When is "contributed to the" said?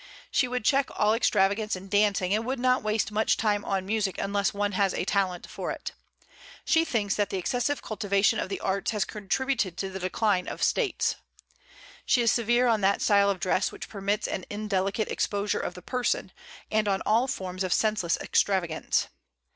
9.05-9.99